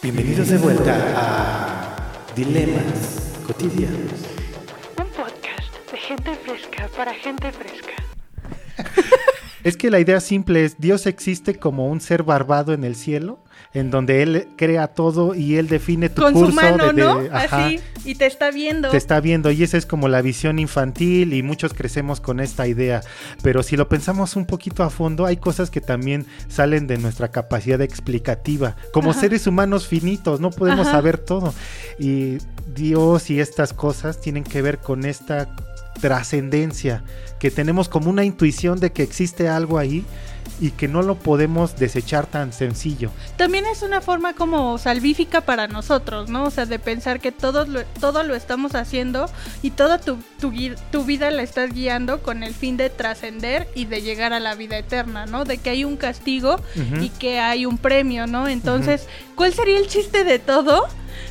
[0.00, 4.12] Bienvenidos de vuelta a Dilemas Cotidianos.
[4.96, 7.94] Un podcast de gente fresca para gente fresca.
[9.64, 13.38] Es que la idea simple es, Dios existe como un ser barbado en el cielo,
[13.74, 16.50] en donde Él crea todo y Él define tu Con curso.
[16.50, 17.20] su mano, de- de- ¿no?
[17.32, 18.88] ajá, Así, y te está viendo.
[18.90, 22.66] Te está viendo y esa es como la visión infantil y muchos crecemos con esta
[22.68, 23.00] idea.
[23.42, 27.28] Pero si lo pensamos un poquito a fondo, hay cosas que también salen de nuestra
[27.30, 28.76] capacidad explicativa.
[28.92, 29.20] Como Ajá.
[29.20, 30.96] seres humanos finitos, no podemos Ajá.
[30.96, 31.52] saber todo.
[31.98, 32.38] Y
[32.74, 35.48] Dios y estas cosas tienen que ver con esta
[36.00, 37.02] trascendencia,
[37.38, 40.04] que tenemos como una intuición de que existe algo ahí
[40.60, 43.10] y que no lo podemos desechar tan sencillo.
[43.36, 46.44] También es una forma como salvífica para nosotros, ¿no?
[46.44, 49.30] O sea, de pensar que todo lo, todo lo estamos haciendo
[49.62, 50.50] y toda tu, tu,
[51.04, 54.78] vida la estás guiando con el fin de trascender y de llegar a la vida
[54.78, 55.44] eterna, ¿no?
[55.44, 56.60] De que hay un castigo
[57.00, 58.48] y que hay un premio, ¿no?
[58.48, 60.86] Entonces, ¿cuál sería el chiste de todo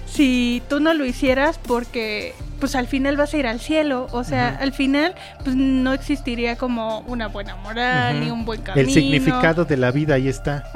[0.06, 4.23] si tú no lo hicieras porque pues al final vas a ir al cielo, o
[4.23, 8.88] sea, al final pues no existiría como una buena moral ni un buen camino.
[8.88, 10.72] El significado de la vida ahí está.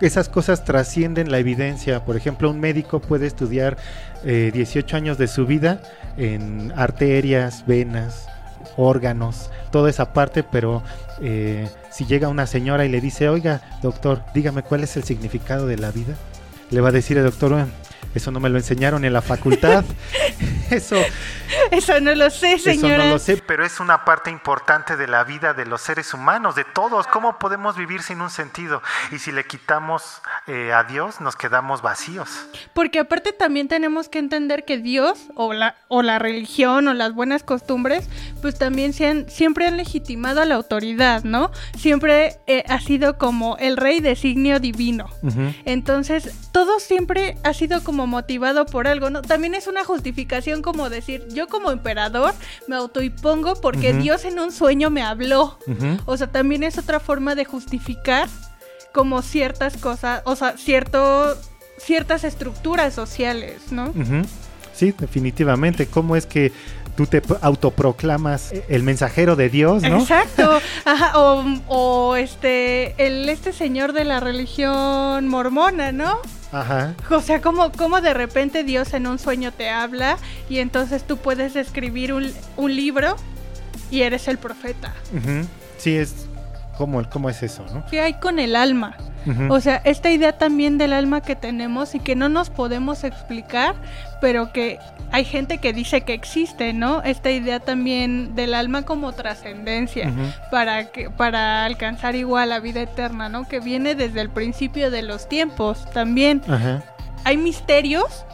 [0.00, 2.04] Esas cosas trascienden la evidencia.
[2.04, 3.76] Por ejemplo, un médico puede estudiar
[4.24, 5.80] eh, 18 años de su vida
[6.16, 8.26] en arterias, venas,
[8.76, 10.82] órganos, toda esa parte, pero
[11.22, 15.66] eh, si llega una señora y le dice, oiga, doctor, dígame cuál es el significado
[15.66, 16.14] de la vida,
[16.70, 17.68] le va a decir el doctor, "Bueno,
[18.14, 19.84] eso no me lo enseñaron en la facultad,
[20.70, 20.96] eso,
[21.70, 22.96] Eso no lo sé, señora.
[22.96, 26.14] eso no lo sé, pero es una parte importante de la vida de los seres
[26.14, 27.06] humanos, de todos.
[27.08, 28.82] ¿Cómo podemos vivir sin un sentido?
[29.12, 32.28] Y si le quitamos eh, a Dios, nos quedamos vacíos.
[32.72, 37.14] Porque aparte también tenemos que entender que Dios o la, o la religión o las
[37.14, 38.08] buenas costumbres,
[38.40, 41.50] pues también se han- siempre han legitimado a la autoridad, ¿no?
[41.76, 45.08] Siempre eh, ha sido como el rey designio divino.
[45.64, 49.22] Entonces, todo siempre ha sido como motivado por algo, ¿no?
[49.22, 52.34] También es una justificación como decir, yo como emperador
[52.66, 54.02] me autoimpongo porque Ujú.
[54.02, 55.58] Dios en un sueño me habló.
[56.06, 58.28] O sea, también es otra forma de justificar
[58.92, 61.36] como ciertas cosas, o sea, cierto,
[61.78, 63.92] ciertas estructuras sociales, ¿no?
[64.72, 65.86] Sí, definitivamente.
[65.86, 66.52] ¿Cómo es que
[66.96, 70.00] tú te autoproclamas el mensajero de Dios, no?
[70.00, 70.58] Exacto.
[70.84, 76.18] Ajá, o, o este, el este señor de la religión mormona, ¿no?
[76.52, 76.94] Ajá.
[77.10, 80.18] O sea, como, como de repente Dios en un sueño te habla
[80.48, 83.16] y entonces tú puedes escribir un, un libro
[83.90, 84.94] y eres el profeta.
[85.14, 85.46] Ujú.
[85.78, 86.26] Sí, es.
[86.80, 87.84] ¿Cómo, ¿Cómo es eso, no?
[87.90, 88.96] ¿Qué hay con el alma?
[89.50, 93.74] O sea, esta idea también del alma que tenemos y que no nos podemos explicar,
[94.22, 94.78] pero que
[95.12, 97.02] hay gente que dice que existe, ¿no?
[97.02, 100.10] Esta idea también del alma como trascendencia
[100.50, 103.46] para que para alcanzar igual la vida eterna, ¿no?
[103.46, 106.40] Que viene desde el principio de los tiempos también.
[106.48, 106.82] Ajá.
[107.24, 108.24] Hay misterios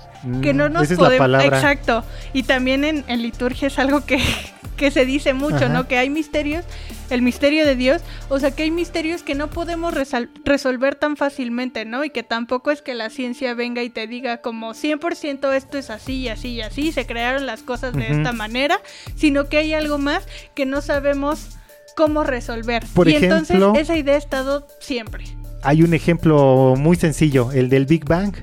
[0.40, 1.46] que Mm, no nos Esa es la podemos palabra.
[1.56, 4.18] exacto y también en, en liturgia es algo que,
[4.76, 5.68] que se dice mucho Ajá.
[5.68, 6.64] no que hay misterios
[7.10, 8.02] el misterio de Dios.
[8.28, 9.94] O sea que hay misterios que no podemos
[10.44, 14.38] resolver tan fácilmente no y que tampoco es que la ciencia venga y te diga
[14.38, 18.32] como 100% esto es así y así y así se crearon las cosas de esta
[18.32, 18.80] manera
[19.14, 21.56] sino que hay algo más que no sabemos
[21.96, 22.84] cómo resolver.
[22.94, 25.24] Por y ejemplo- entonces esa idea ha estado siempre.
[25.62, 28.34] Hay un ejemplo muy sencillo, el del Big Bang.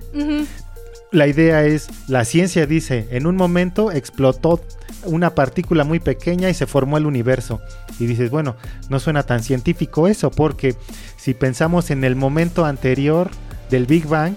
[1.11, 4.59] La idea es, la ciencia dice, en un momento explotó
[5.05, 7.61] una partícula muy pequeña y se formó el universo.
[7.99, 8.55] Y dices, bueno,
[8.89, 10.75] no suena tan científico eso, porque
[11.17, 13.29] si pensamos en el momento anterior
[13.69, 14.35] del Big Bang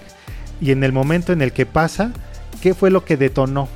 [0.61, 2.11] y en el momento en el que pasa,
[2.61, 3.67] ¿qué fue lo que detonó?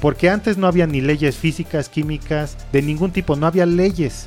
[0.00, 4.26] Porque antes no había ni leyes físicas, químicas, de ningún tipo, no había leyes.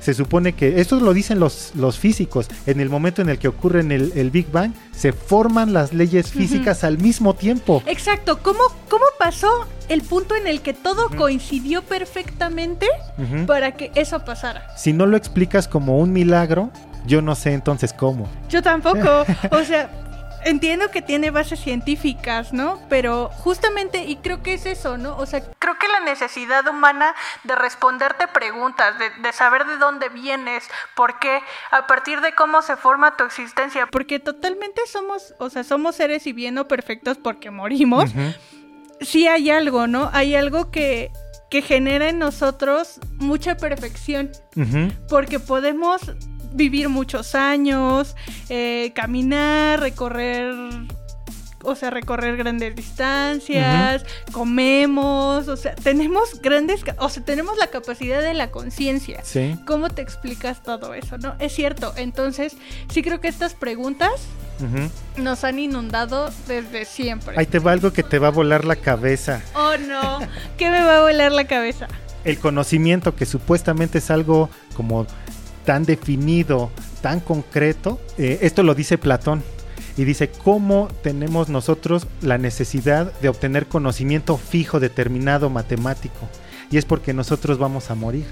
[0.00, 3.48] Se supone que, esto lo dicen los, los físicos, en el momento en el que
[3.48, 7.82] ocurre en el, el Big Bang, se forman las leyes físicas al mismo tiempo.
[7.86, 12.86] Exacto, ¿cómo, cómo pasó el punto en el que todo coincidió perfectamente
[13.46, 14.66] para que eso pasara?
[14.76, 16.70] Si no lo explicas como un milagro,
[17.06, 18.28] yo no sé entonces cómo.
[18.48, 19.90] Yo tampoco, o sea,
[20.44, 22.80] entiendo que tiene bases científicas, ¿no?
[22.88, 25.16] Pero justamente, y creo que es eso, ¿no?
[25.16, 27.14] O sea, creo que la necesidad humana
[27.44, 30.64] de responderte preguntas, de, de saber de dónde vienes,
[30.94, 35.64] por qué, a partir de cómo se forma tu existencia, porque totalmente somos, o sea,
[35.64, 38.10] somos seres y bien no perfectos porque morimos.
[39.00, 40.10] Sí hay algo, ¿no?
[40.12, 41.10] Hay algo que,
[41.50, 44.30] que genera en nosotros mucha perfección,
[45.08, 46.00] porque podemos
[46.54, 48.16] vivir muchos años,
[48.48, 50.54] eh, caminar, recorrer,
[51.64, 58.22] o sea, recorrer grandes distancias, comemos, o sea, tenemos grandes, o sea, tenemos la capacidad
[58.22, 59.20] de la conciencia.
[59.24, 59.58] Sí.
[59.66, 61.18] ¿Cómo te explicas todo eso?
[61.18, 61.92] No, es cierto.
[61.96, 62.56] Entonces,
[62.92, 64.12] sí creo que estas preguntas
[65.16, 67.34] nos han inundado desde siempre.
[67.36, 69.42] Ahí te va algo que te va a volar la cabeza.
[69.54, 70.20] Oh no,
[70.56, 71.88] ¿qué me va a volar la cabeza?
[72.24, 75.06] El conocimiento, que supuestamente es algo como
[75.64, 76.70] tan definido,
[77.00, 79.42] tan concreto, eh, esto lo dice Platón.
[79.96, 86.28] Y dice, ¿cómo tenemos nosotros la necesidad de obtener conocimiento fijo, determinado, matemático?
[86.70, 88.26] Y es porque nosotros vamos a morir.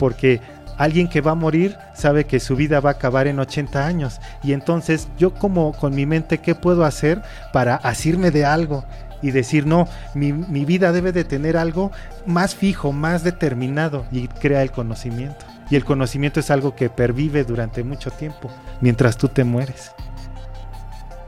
[0.00, 0.40] Porque
[0.78, 4.18] alguien que va a morir sabe que su vida va a acabar en 80 años.
[4.42, 7.22] Y entonces yo como con mi mente, ¿qué puedo hacer
[7.52, 8.84] para asirme de algo?
[9.22, 11.92] Y decir, no, mi, mi vida debe de tener algo
[12.26, 14.06] más fijo, más determinado.
[14.10, 15.49] Y crea el conocimiento.
[15.70, 18.50] Y el conocimiento es algo que pervive durante mucho tiempo,
[18.80, 19.92] mientras tú te mueres.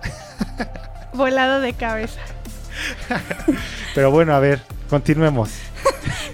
[1.15, 2.21] Volado de cabeza.
[3.95, 4.61] Pero bueno, a ver,
[4.91, 5.51] continuemos.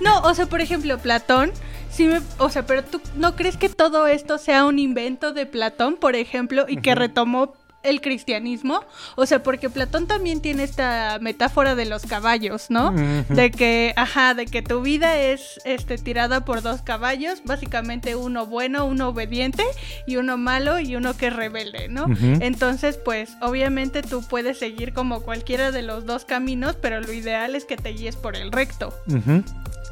[0.01, 1.51] No, o sea, por ejemplo, Platón,
[1.91, 5.45] sí me, o sea, pero tú no crees que todo esto sea un invento de
[5.45, 8.83] Platón, por ejemplo, y que retomó el cristianismo?
[9.17, 12.93] O sea, porque Platón también tiene esta metáfora de los caballos, ¿no?
[13.29, 18.47] De que, ajá, de que tu vida es este tirada por dos caballos, básicamente uno
[18.47, 19.65] bueno, uno obediente
[20.07, 22.07] y uno malo y uno que es rebelde, ¿no?
[22.41, 27.55] Entonces, pues obviamente tú puedes seguir como cualquiera de los dos caminos, pero lo ideal
[27.55, 28.95] es que te guíes por el recto.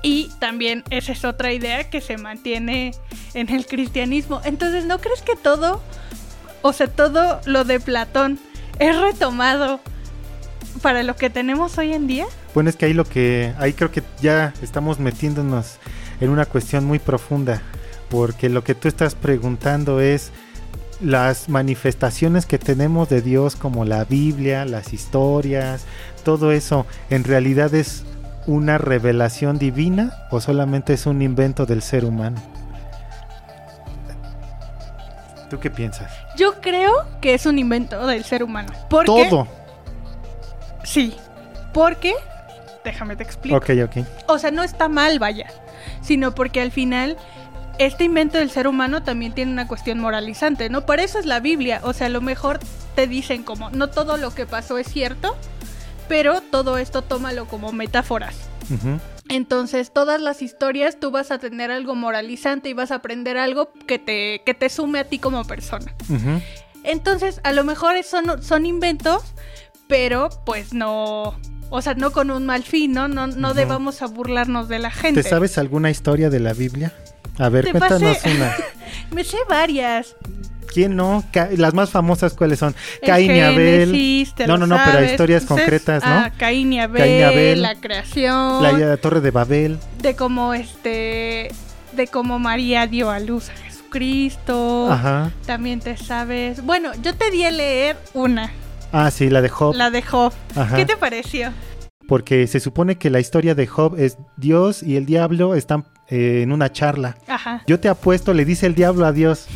[0.02, 2.92] Y también esa es otra idea que se mantiene
[3.34, 4.40] en el cristianismo.
[4.44, 5.82] Entonces, ¿no crees que todo,
[6.66, 8.40] o sea, todo lo de Platón
[8.80, 9.80] es retomado
[10.82, 12.26] para lo que tenemos hoy en día?
[12.54, 15.78] Bueno, es que ahí lo que, ahí creo que ya estamos metiéndonos
[16.20, 17.62] en una cuestión muy profunda,
[18.10, 20.32] porque lo que tú estás preguntando es
[21.00, 25.84] las manifestaciones que tenemos de Dios como la Biblia, las historias,
[26.24, 28.04] todo eso, ¿en realidad es
[28.48, 32.55] una revelación divina o solamente es un invento del ser humano?
[35.50, 36.12] ¿Tú qué piensas?
[36.36, 38.72] Yo creo que es un invento del ser humano.
[38.88, 39.46] Todo.
[40.84, 41.16] Sí.
[41.72, 42.14] Porque,
[42.84, 43.56] déjame te explico.
[43.56, 44.06] Ok, ok.
[44.28, 45.46] O sea, no está mal, vaya,
[46.00, 47.16] sino porque al final
[47.78, 50.86] este invento del ser humano también tiene una cuestión moralizante, ¿no?
[50.86, 52.60] Por eso es la Biblia, o sea, a lo mejor
[52.94, 55.36] te dicen como, no todo lo que pasó es cierto,
[56.08, 58.36] pero todo esto tómalo como metáforas.
[59.28, 63.72] Entonces, todas las historias tú vas a tener algo moralizante y vas a aprender algo
[63.86, 65.94] que te, que te sume a ti como persona.
[66.84, 69.22] Entonces, a lo mejor son, son inventos,
[69.88, 71.34] pero pues no,
[71.70, 73.08] o sea, no con un mal fin, ¿no?
[73.08, 73.56] No, no Ujú.
[73.56, 75.22] debamos a burlarnos de la gente.
[75.22, 76.92] ¿Te sabes alguna historia de la Biblia?
[77.38, 78.30] A ver, cuéntanos pasé.
[78.36, 78.54] una.
[79.10, 80.14] Me sé varias.
[80.72, 81.24] ¿Quién no?
[81.56, 82.74] Las más famosas, ¿cuáles son?
[83.04, 84.26] Caín y Abel.
[84.46, 85.10] No, no, no, pero sabes.
[85.12, 86.10] historias Entonces, concretas, ¿no?
[86.10, 87.62] ah, Caín y Abel, Caín y Abel.
[87.62, 89.78] la creación, La, la Torre de Babel.
[90.02, 91.50] de cómo este,
[91.92, 94.88] de cómo María dio a luz a Jesucristo.
[94.90, 95.32] Ajá.
[95.46, 96.62] También te sabes.
[96.64, 98.50] Bueno, yo te di a leer una,
[98.92, 99.74] Ah, sí, la de Job.
[99.74, 100.32] la de Job.
[100.54, 100.76] Ajá.
[100.76, 101.50] ¿Qué te pareció?
[102.08, 106.42] Porque se supone que la historia de Job es Dios y el diablo están eh,
[106.42, 107.16] en una charla.
[107.26, 107.62] Ajá.
[107.66, 109.48] Yo te apuesto, le dice el diablo a Dios.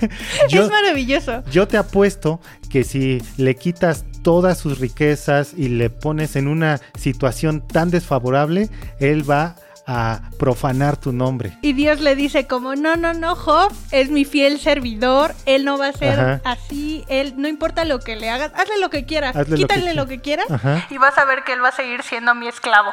[0.48, 1.42] yo, es maravilloso.
[1.50, 2.40] yo te apuesto
[2.70, 8.68] que si le quitas todas sus riquezas y le pones en una situación tan desfavorable,
[9.00, 9.56] él va
[9.90, 11.56] a profanar tu nombre.
[11.62, 15.78] Y Dios le dice como, no, no, no, Job es mi fiel servidor, él no
[15.78, 16.40] va a ser Ajá.
[16.44, 20.06] así, él no importa lo que le hagas, hazle lo que quieras, Hazle quítale lo
[20.06, 20.46] que quieras
[20.90, 22.92] y vas a ver que él va a seguir siendo mi esclavo.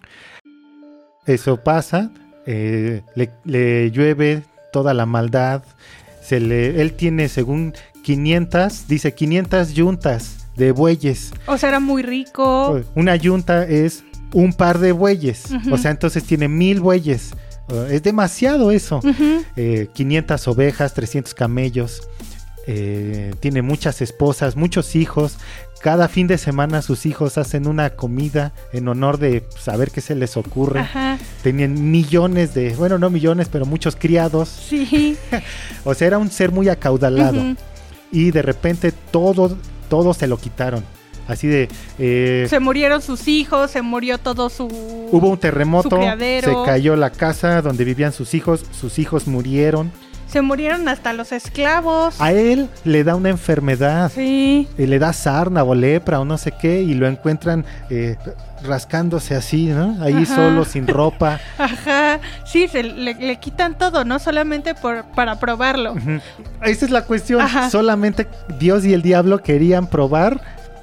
[1.26, 2.12] Eso pasa,
[2.46, 5.64] eh, le, le llueve toda la maldad.
[6.26, 11.32] Se le, él tiene, según 500, dice 500 yuntas de bueyes.
[11.46, 12.82] O sea, era muy rico.
[12.96, 14.04] Una yunta es
[14.34, 15.44] un par de bueyes.
[15.72, 17.32] O sea, entonces tiene mil bueyes.
[17.70, 18.98] Uh, es demasiado eso.
[18.98, 19.44] Ujú.
[19.56, 22.08] Eh, 500 ovejas, 300 camellos.
[22.68, 25.38] eh, tiene muchas esposas, muchos hijos.
[25.86, 30.16] Cada fin de semana sus hijos hacen una comida en honor de saber qué se
[30.16, 30.80] les ocurre.
[30.80, 34.50] Ajá, Tenían millones de, bueno, no millones, pero muchos criados.
[34.50, 35.16] sí.
[35.84, 37.40] O sea, era un ser muy acaudalado.
[38.12, 40.84] Y de repente todo, todo se lo quitaron.
[41.28, 44.66] Así de, eh, Se murieron sus hijos, se murió todo su...
[44.66, 49.92] hubo un terremoto, se cayó la casa donde vivían sus hijos, sus hijos murieron.
[50.28, 52.20] Se murieron hasta los esclavos.
[52.20, 54.68] A él le da una enfermedad, Sí.
[54.78, 58.18] eh, le da sarna o lepra o no sé qué, y lo encuentran eh,
[58.64, 59.98] rascándose así, ¿no?
[60.04, 60.36] Ahí Ajá.
[60.36, 61.40] solo, sin ropa.
[61.58, 62.20] Ajá.
[62.46, 65.96] Sí, se le, le quitan todo, no solamente por, para probarlo.
[66.64, 67.42] Esa es la cuestión.
[67.42, 67.70] Ajá.
[67.70, 68.28] Solamente
[68.60, 70.42] Dios y el diablo querían probar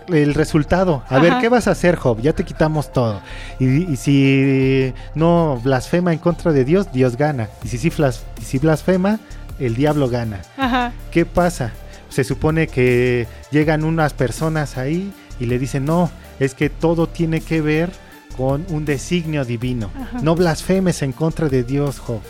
[0.09, 1.03] el resultado.
[1.09, 1.35] A ver.
[1.41, 2.21] ¿qué vas a hacer, Job?
[2.21, 3.21] Ya te quitamos todo.
[3.59, 7.49] Y, y si no blasfema en contra de Dios, Dios gana.
[7.65, 9.19] Y si, flas- y si blasfema,
[9.59, 10.41] el diablo gana.
[10.57, 10.93] Ajá.
[11.11, 11.73] ¿Qué pasa?
[12.09, 17.41] se supone que llegan unas personas ahí y le dicen, no, es que todo tiene
[17.41, 17.91] que ver
[18.37, 19.91] con un designio divino.
[20.21, 22.21] No blasfemes en contra de Dios, Job.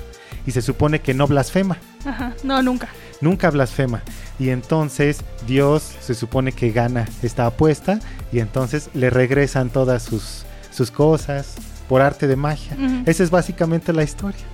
[0.47, 1.79] Y se supone que no blasfema.
[2.05, 2.33] Ajá.
[2.45, 2.91] No, nunca.
[3.23, 4.03] Nunca blasfema.
[4.39, 8.01] Y entonces Dios se supone que gana esta apuesta
[8.33, 11.55] y entonces le regresan todas sus, sus cosas
[11.89, 12.77] por arte de magia.
[13.07, 14.45] Esa es básicamente la historia.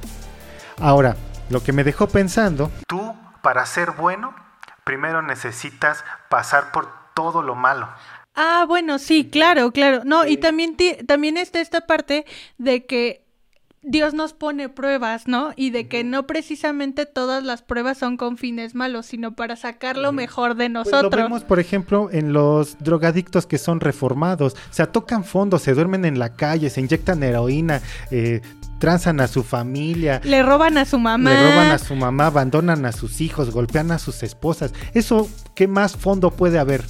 [0.78, 1.16] Ahora,
[1.50, 4.34] lo que me dejó pensando, tú para ser bueno,
[4.84, 7.88] primero necesitas pasar por todo lo malo.
[8.34, 10.02] Ah, bueno, sí, claro, claro.
[10.04, 12.24] No, y también, también está esta parte
[12.58, 13.27] de que
[13.82, 15.52] Dios nos pone pruebas, ¿no?
[15.54, 19.96] Y de que no precisamente todas las pruebas son con fines malos, sino para sacar
[19.96, 21.10] lo mejor de nosotros.
[21.10, 24.54] Pues lo vemos, por ejemplo, en los drogadictos que son reformados.
[24.54, 27.80] O sea, tocan fondo, se duermen en la calle, se inyectan heroína,
[28.10, 28.42] eh,
[28.78, 30.20] transan a su familia.
[30.24, 31.30] Le roban a su mamá.
[31.30, 34.72] Le roban a su mamá, abandonan a sus hijos, golpean a sus esposas.
[34.94, 36.84] Eso, ¿qué más fondo puede haber?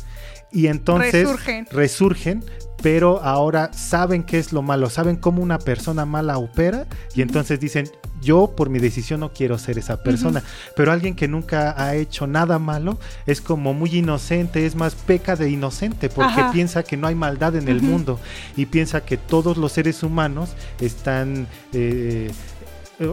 [0.52, 1.28] Y entonces
[1.70, 2.44] resurgen.
[2.82, 7.60] pero ahora saben qué es lo malo, saben cómo una persona mala opera y entonces
[7.60, 7.90] dicen,
[8.20, 10.42] yo por mi decisión no quiero ser esa persona,
[10.76, 15.36] pero alguien que nunca ha hecho nada malo es como muy inocente, es más peca
[15.36, 18.18] de inocente porque piensa que no hay maldad en el mundo
[18.56, 20.50] y piensa que todos los seres humanos
[20.80, 21.46] están...
[21.72, 22.30] Eh,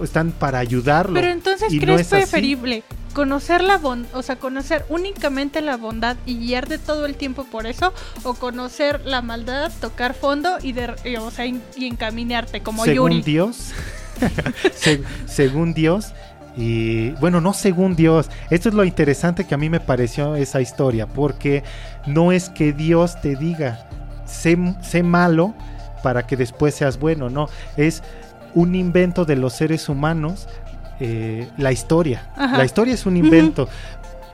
[0.01, 1.13] están para ayudarlo.
[1.13, 2.83] Pero entonces crees preferible
[3.15, 7.65] conocer la bondad, o sea, conocer únicamente la bondad y guiarte todo el tiempo por
[7.65, 7.93] eso,
[8.23, 13.71] o conocer la maldad, tocar fondo y, de, o sea, y encaminarte como según Dios,
[15.25, 16.13] según Dios,
[16.57, 18.29] y bueno, no según Dios.
[18.49, 21.63] Esto es lo interesante que a mí me pareció esa historia, porque
[22.05, 23.87] no es que Dios te diga,
[24.25, 25.55] sé, sé malo
[26.03, 28.03] para que después seas bueno, no, es
[28.55, 30.47] un invento de los seres humanos
[30.99, 32.29] eh, la historia.
[32.37, 33.67] La historia es un invento,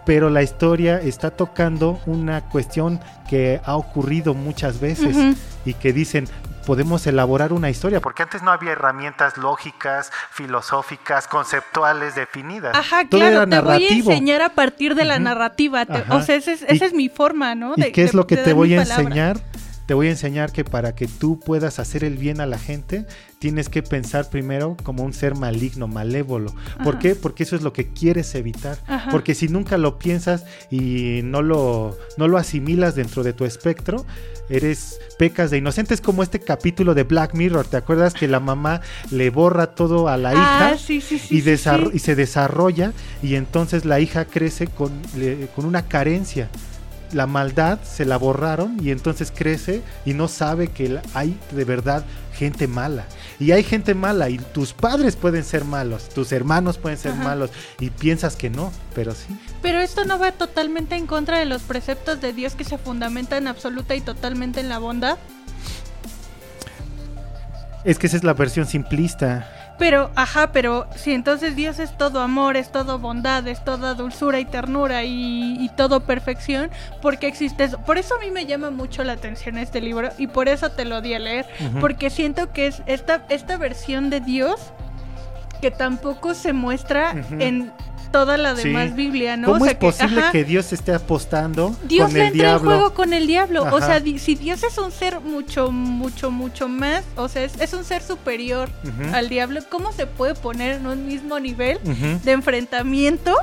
[0.05, 2.99] pero la historia está tocando una cuestión
[3.29, 6.27] que ha ocurrido muchas veces y que dicen,
[6.65, 12.75] podemos elaborar una historia, porque antes no había herramientas lógicas, filosóficas, conceptuales definidas.
[12.75, 16.93] Ajá, claro, te voy a enseñar a partir de la narrativa, o sea, esa es,
[16.93, 17.73] mi forma, ¿no?
[17.75, 19.37] ¿Y qué es lo que te voy a enseñar?
[19.91, 23.05] Te voy a enseñar que para que tú puedas hacer el bien a la gente,
[23.39, 26.55] tienes que pensar primero como un ser maligno, malévolo.
[26.81, 27.13] ¿Por qué?
[27.13, 28.77] Porque eso es lo que quieres evitar.
[29.11, 34.05] Porque si nunca lo piensas y no lo, no lo asimilas dentro de tu espectro,
[34.47, 37.67] eres pecas de inocentes como este capítulo de Black Mirror.
[37.67, 38.79] ¿Te acuerdas que la mamá
[39.09, 40.33] le borra todo a la ah,
[40.71, 45.01] hija sí, sí, y, y, se desarrolla y entonces la hija crece con,
[45.53, 46.49] con una carencia?
[47.13, 52.03] La maldad se la borraron y entonces crece y no sabe que hay de verdad
[52.33, 53.05] gente mala.
[53.39, 57.51] Y hay gente mala y tus padres pueden ser malos, tus hermanos pueden ser malos
[57.79, 59.37] y piensas que no, pero sí.
[59.61, 63.47] Pero esto no va totalmente en contra de los preceptos de Dios que se fundamentan
[63.47, 65.17] absoluta y totalmente en la bondad.
[67.83, 69.60] Es que esa es la versión simplista.
[69.81, 74.39] Pero, ajá, pero si entonces Dios es todo amor, es todo bondad, es toda dulzura
[74.39, 76.69] y ternura y, todo perfección,
[77.01, 77.79] ¿por qué existe eso?
[77.79, 80.85] Por eso a mí me llama mucho la atención este libro y por eso te
[80.85, 81.47] lo di a leer,
[81.79, 84.71] porque siento que es esta, esta versión de Dios
[85.61, 87.73] que tampoco se muestra en
[88.11, 89.53] toda la demás Biblia, ¿no?
[89.53, 92.71] ¿Cómo es posible que Dios esté apostando Dios con el diablo?
[92.71, 93.63] juego con el diablo.
[93.71, 97.83] O sea, si Dios es un ser mucho, mucho, mucho más, o sea, es, un
[97.83, 98.69] ser superior
[99.13, 101.79] al diablo, ¿cómo se puede poner en un mismo nivel
[102.23, 103.33] de enfrentamiento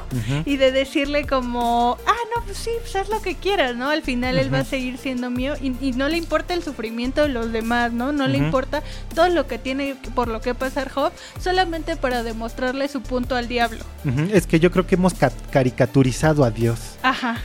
[0.44, 3.90] y de decirle como, ah, no, pues sí, pues haz lo que quieras, ¿no?
[3.90, 7.28] Al final él va a seguir siendo mío y, no le importa el sufrimiento de
[7.28, 8.12] los demás, ¿no?
[8.12, 8.82] No le importa
[9.14, 13.48] todo lo que tiene por lo que pasar Job, solamente para demostrarle su punto al
[13.48, 13.84] diablo.
[14.32, 15.15] Es que yo creo que hemos
[15.50, 16.97] caricaturizado a Dios.
[17.03, 17.37] Ajá.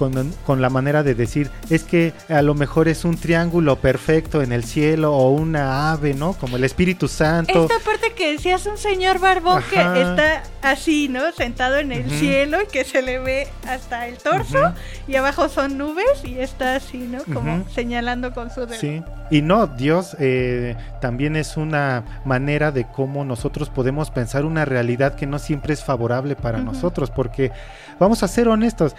[0.00, 4.40] Con, con, la manera de decir, es que a lo mejor es un triángulo perfecto
[4.40, 6.32] en el cielo o una ave, ¿no?
[6.32, 7.64] Como el Espíritu Santo.
[7.64, 11.30] Esta parte que decías un señor barbón que está así, ¿no?
[11.32, 14.72] Sentado en el cielo y que se le ve hasta el torso
[15.06, 17.22] y abajo son nubes y está así, ¿no?
[17.34, 18.80] Como señalando con su dedo.
[18.80, 19.02] Sí.
[19.30, 25.14] Y no, Dios eh, también es una manera de cómo nosotros podemos pensar una realidad
[25.14, 27.52] que no siempre es favorable para nosotros, porque
[27.98, 28.96] vamos a ser honestos,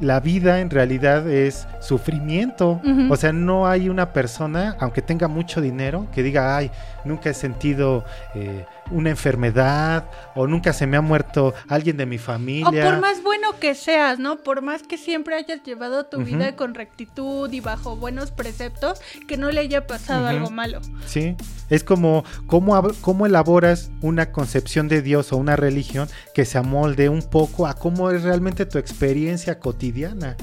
[0.00, 2.80] la vida en realidad es sufrimiento.
[3.10, 6.70] O sea, no hay una persona, aunque tenga mucho dinero, que diga, ay,
[7.04, 8.04] nunca he sentido
[8.34, 12.68] eh, una enfermedad o nunca se me ha muerto alguien de mi familia.
[12.68, 14.38] O por más bueno que seas, ¿no?
[14.38, 19.36] Por más que siempre hayas llevado tu vida con rectitud y bajo buenos preceptos, que
[19.36, 20.80] no le haya pasado algo malo.
[21.06, 21.36] Sí,
[21.70, 27.08] es como cómo, cómo elaboras una concepción de Dios o una religión que se amolde
[27.08, 30.36] un poco a cómo es realmente tu experiencia cotidiana.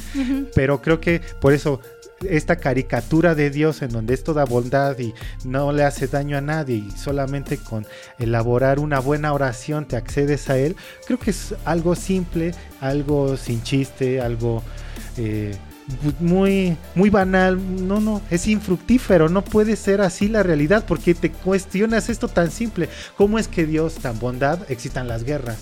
[0.54, 1.80] Pero creo que por eso
[2.28, 6.42] esta caricatura de Dios en donde es toda bondad y no le hace daño a
[6.42, 7.86] nadie y solamente con
[8.20, 13.62] elaborar una buena oración te accedes a Él, creo que es algo simple, algo sin
[13.64, 14.64] chiste, algo
[15.18, 15.56] eh,
[16.20, 17.60] muy, muy banal.
[17.88, 22.52] No, no, es infructífero, no puede ser así la realidad porque te cuestionas esto tan
[22.52, 22.90] simple.
[23.18, 25.58] ¿Cómo es que Dios, tan bondad, existan las guerras?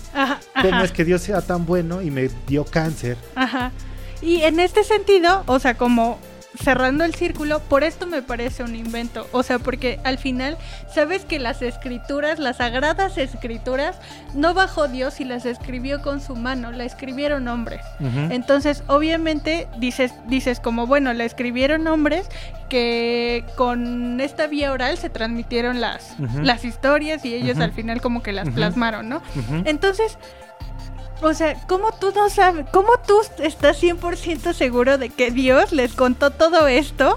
[0.60, 3.16] ¿Cómo es que Dios sea tan bueno y me dio cáncer?
[3.34, 3.72] Ajá.
[4.22, 6.18] Y en este sentido, o sea, como
[6.62, 9.26] cerrando el círculo, por esto me parece un invento.
[9.32, 10.56] O sea, porque al final,
[10.92, 13.98] sabes que las escrituras, las sagradas escrituras,
[14.34, 17.80] no bajó Dios y las escribió con su mano, la escribieron hombres.
[18.30, 22.28] Entonces, obviamente, dices, dices como, bueno, la escribieron hombres
[22.68, 28.22] que con esta vía oral se transmitieron las, las historias y ellos al final como
[28.22, 29.22] que las plasmaron, ¿no?
[29.64, 30.18] Entonces,
[31.24, 32.66] o sea, ¿cómo tú no sabes?
[32.70, 37.16] ¿Cómo tú estás 100% seguro de que Dios les contó todo esto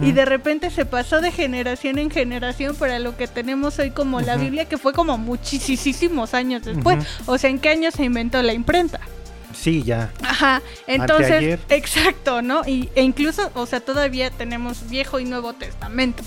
[0.00, 4.20] y de repente se pasó de generación en generación para lo que tenemos hoy como
[4.20, 7.04] la Biblia, que fue como muchísimos años después?
[7.26, 9.00] O sea, ¿en qué año se inventó la imprenta?
[9.54, 10.12] Sí, ya.
[10.22, 12.62] Ajá, entonces, exacto, ¿no?
[12.64, 16.22] Y, e incluso, o sea, todavía tenemos Viejo y Nuevo Testamento.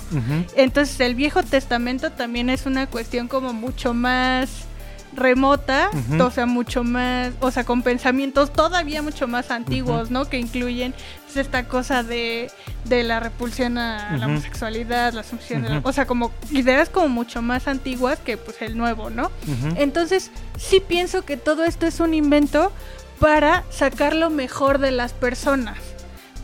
[0.55, 4.65] Entonces, el Viejo Testamento también es una cuestión como mucho más
[5.13, 5.89] remota,
[6.19, 10.25] o sea, mucho más, o sea, con pensamientos todavía mucho más antiguos, ¿no?
[10.25, 10.93] Que incluyen
[11.25, 12.49] pues, esta cosa de,
[12.85, 17.09] de la repulsión a la homosexualidad, la asunción de la, o sea, como ideas como
[17.09, 19.31] mucho más antiguas que pues el nuevo, ¿no?
[19.75, 22.71] Entonces, sí pienso que todo esto es un invento
[23.19, 25.77] para sacar lo mejor de las personas,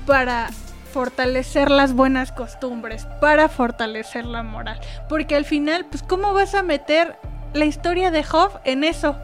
[0.06, 0.50] para
[0.94, 4.80] fortalecer las buenas costumbres, para fortalecer la moral.
[5.10, 7.18] Porque al final, pues, ¿cómo vas a meter
[7.54, 9.16] la historia de Job en eso.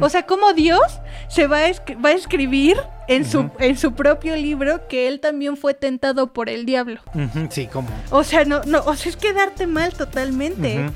[0.00, 0.82] O sea, cómo Dios
[1.28, 1.70] se va a,
[2.04, 2.76] va a escribir
[3.08, 7.00] en, su, en su propio libro que él también fue tentado por el diablo.
[7.50, 7.88] Sí, ¿cómo?
[8.10, 10.90] O sea, no, no, o sea, es quedarte mal totalmente.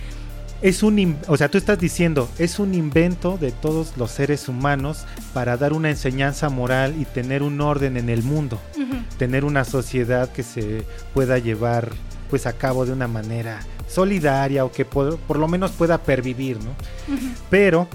[0.62, 5.04] Es un, o sea, tú estás diciendo, es un invento de todos los seres humanos
[5.34, 8.58] para dar una enseñanza moral y tener un orden en el mundo,
[9.18, 11.92] tener una sociedad que se pueda llevar
[12.28, 16.70] pues a cabo de una manera solidaria o que por, lo menos pueda pervivir, ¿no?
[17.50, 17.88] Pero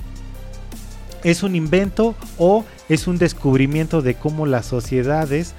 [1.23, 5.53] es un invento o es un descubrimiento de cómo las sociedades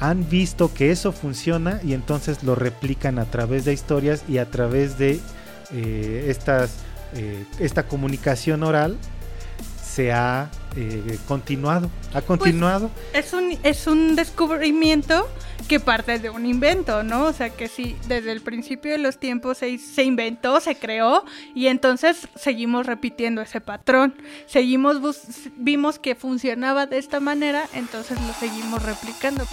[0.00, 4.50] han visto que eso funciona y entonces lo replican a través de historias y a
[4.50, 5.20] través de
[5.72, 6.76] eh, estas,
[7.14, 8.96] eh, esta comunicación oral
[9.98, 12.88] se ha eh, continuado, ha pues, continuado.
[13.12, 15.28] es, un, es un descubrimiento
[15.66, 17.24] que parte de un invento, ¿no?
[17.24, 21.24] O sea, que sí, desde el principio de los tiempos se, se inventó, se creó
[21.52, 24.14] y entonces seguimos repitiendo ese patrón.
[24.46, 24.98] Seguimos,
[25.56, 29.48] vimos que funcionaba de esta manera, entonces lo seguimos replicando.